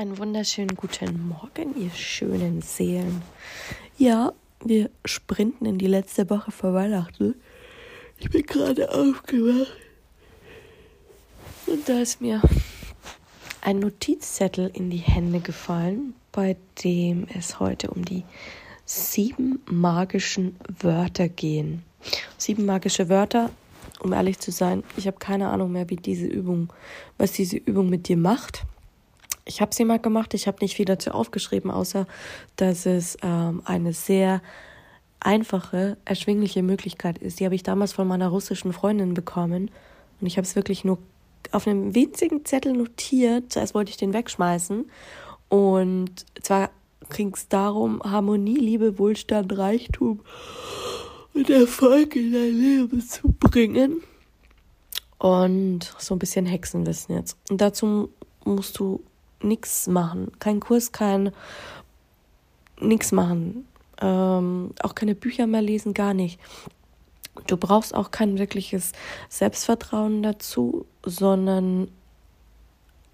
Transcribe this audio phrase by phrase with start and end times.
[0.00, 3.20] Einen wunderschönen guten Morgen, ihr schönen Seelen.
[3.98, 4.32] Ja,
[4.64, 7.34] wir sprinten in die letzte Woche vor Weihnachten.
[8.18, 9.76] Ich bin gerade aufgewacht.
[11.66, 12.40] Und da ist mir
[13.60, 18.24] ein Notizzettel in die Hände gefallen, bei dem es heute um die
[18.86, 21.82] sieben magischen Wörter gehen.
[22.38, 23.50] Sieben magische Wörter,
[24.00, 26.72] um ehrlich zu sein, ich habe keine Ahnung mehr, wie diese Übung,
[27.18, 28.64] was diese Übung mit dir macht.
[29.50, 32.06] Ich habe sie mal gemacht, ich habe nicht viel dazu aufgeschrieben, außer
[32.54, 34.42] dass es ähm, eine sehr
[35.18, 37.40] einfache, erschwingliche Möglichkeit ist.
[37.40, 39.72] Die habe ich damals von meiner russischen Freundin bekommen
[40.20, 40.98] und ich habe es wirklich nur
[41.50, 43.52] auf einem winzigen Zettel notiert.
[43.52, 44.88] Zuerst wollte ich den wegschmeißen
[45.48, 46.70] und zwar
[47.12, 50.20] ging es darum, Harmonie, Liebe, Wohlstand, Reichtum
[51.34, 54.00] und Erfolg in dein Leben zu bringen.
[55.18, 57.36] Und so ein bisschen Hexenwissen jetzt.
[57.50, 58.10] Und dazu
[58.44, 59.02] musst du
[59.42, 60.32] nichts machen.
[60.38, 61.32] Kein Kurs, kein
[62.80, 63.66] nichts machen.
[64.00, 66.40] Ähm, auch keine Bücher mehr lesen, gar nicht.
[67.46, 68.92] Du brauchst auch kein wirkliches
[69.28, 71.88] Selbstvertrauen dazu, sondern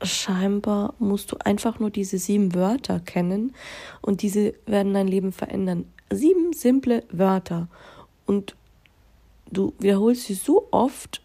[0.03, 3.55] scheinbar musst du einfach nur diese sieben Wörter kennen
[4.03, 5.87] und diese werden dein Leben verändern.
[6.11, 7.69] Sieben simple Wörter
[8.27, 8.57] und
[9.51, 11.23] du wiederholst sie so oft,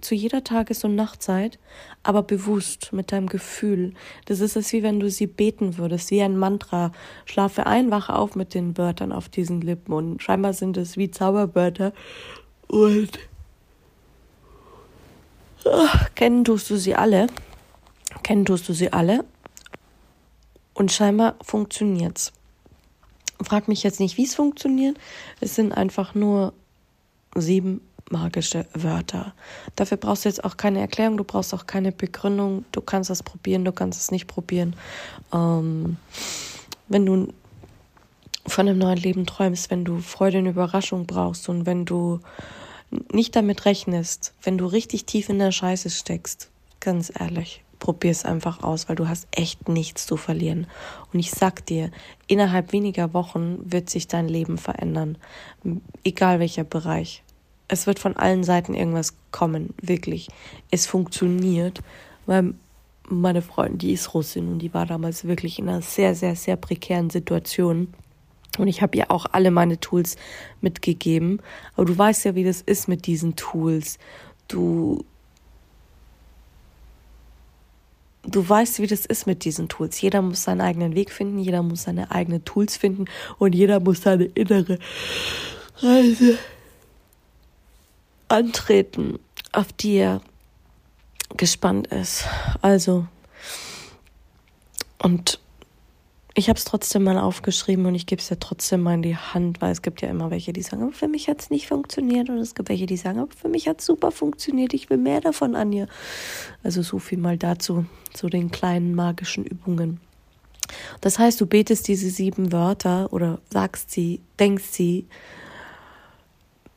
[0.00, 1.58] zu jeder Tages- und Nachtzeit,
[2.02, 3.94] aber bewusst mit deinem Gefühl.
[4.26, 6.92] Das ist es wie wenn du sie beten würdest, wie ein Mantra.
[7.24, 11.10] Schlafe ein, wache auf mit den Wörtern auf diesen Lippen und scheinbar sind es wie
[11.10, 11.92] Zauberwörter
[12.66, 13.18] und
[15.64, 17.28] ach, kennen tust du sie alle.
[18.22, 19.24] Kennen tust du sie alle.
[20.72, 22.32] Und scheinbar funktioniert's.
[23.42, 24.96] Frag mich jetzt nicht, wie es funktioniert.
[25.40, 26.52] Es sind einfach nur
[27.36, 29.32] sieben magische Wörter.
[29.76, 32.64] Dafür brauchst du jetzt auch keine Erklärung, du brauchst auch keine Begründung.
[32.72, 34.76] Du kannst das probieren, du kannst es nicht probieren.
[35.32, 35.96] Ähm,
[36.88, 37.28] wenn du
[38.46, 42.20] von einem neuen Leben träumst, wenn du Freude und Überraschung brauchst und wenn du
[43.12, 46.50] nicht damit rechnest, wenn du richtig tief in der Scheiße steckst,
[46.80, 50.66] ganz ehrlich, probier es einfach aus, weil du hast echt nichts zu verlieren.
[51.12, 51.90] Und ich sag dir,
[52.26, 55.18] innerhalb weniger Wochen wird sich dein Leben verändern,
[56.04, 57.22] egal welcher Bereich.
[57.68, 60.28] Es wird von allen Seiten irgendwas kommen, wirklich.
[60.70, 61.80] Es funktioniert,
[62.26, 62.54] weil
[63.08, 66.56] meine Freundin, die ist Russin und die war damals wirklich in einer sehr, sehr, sehr
[66.56, 67.92] prekären Situation.
[68.58, 70.16] Und ich habe ihr auch alle meine Tools
[70.60, 71.40] mitgegeben.
[71.74, 73.98] Aber du weißt ja, wie das ist mit diesen Tools.
[74.48, 75.04] Du,
[78.22, 80.00] du weißt, wie das ist mit diesen Tools.
[80.00, 83.06] Jeder muss seinen eigenen Weg finden, jeder muss seine eigenen Tools finden
[83.38, 84.78] und jeder muss seine innere
[85.78, 86.38] Reise
[88.28, 89.18] antreten,
[89.52, 90.20] auf die er
[91.36, 92.24] gespannt ist.
[92.62, 93.06] Also,
[94.98, 95.40] und
[96.36, 99.16] ich habe es trotzdem mal aufgeschrieben und ich gebe es ja trotzdem mal in die
[99.16, 102.28] Hand, weil es gibt ja immer welche, die sagen, für mich hat es nicht funktioniert
[102.28, 105.20] und es gibt welche, die sagen, für mich hat es super funktioniert, ich will mehr
[105.20, 105.86] davon an ihr.
[106.64, 110.00] Also so viel mal dazu, zu den kleinen magischen Übungen.
[111.00, 115.06] Das heißt, du betest diese sieben Wörter oder sagst sie, denkst sie,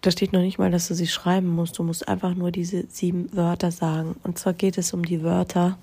[0.02, 1.80] da steht noch nicht mal, dass du sie schreiben musst.
[1.80, 4.16] Du musst einfach nur diese sieben Wörter sagen.
[4.24, 5.78] Und zwar geht es um die Wörter.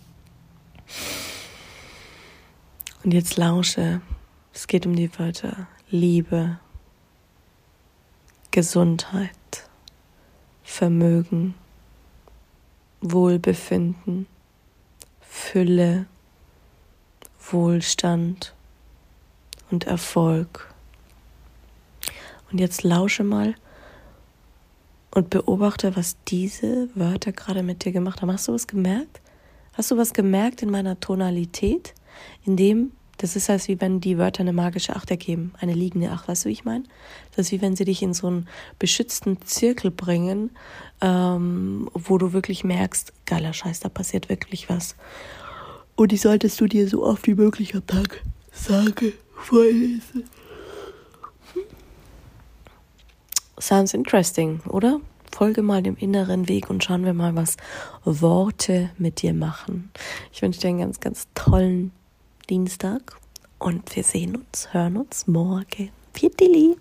[3.02, 4.00] Und jetzt lausche.
[4.52, 6.58] Es geht um die Wörter Liebe,
[8.50, 9.30] Gesundheit,
[10.62, 11.54] Vermögen,
[13.00, 14.26] Wohlbefinden,
[15.20, 16.06] Fülle,
[17.50, 18.54] Wohlstand
[19.70, 20.72] und Erfolg.
[22.50, 23.54] Und jetzt lausche mal,
[25.14, 28.32] und beobachte, was diese Wörter gerade mit dir gemacht haben.
[28.32, 29.20] Hast du was gemerkt?
[29.72, 31.94] Hast du was gemerkt in meiner Tonalität?
[32.44, 36.10] In dem, das ist als wie wenn die Wörter eine magische Acht ergeben, eine liegende
[36.10, 36.84] Acht, weißt du, wie ich meine?
[37.34, 40.50] Das ist wie wenn sie dich in so einen beschützten Zirkel bringen,
[41.00, 44.96] ähm, wo du wirklich merkst, geiler Scheiß, da passiert wirklich was.
[45.96, 48.20] Und die solltest du dir so oft wie möglich am Tag
[48.50, 50.24] sagen, vorlesen.
[53.60, 55.00] Sounds interesting, oder?
[55.32, 57.56] Folge mal dem inneren Weg und schauen wir mal, was
[58.04, 59.90] Worte mit dir machen.
[60.32, 61.90] Ich wünsche dir einen ganz, ganz tollen
[62.48, 63.16] Dienstag
[63.58, 65.90] Und wir sehen uns, hören uns morgen.
[66.36, 66.76] Dilly.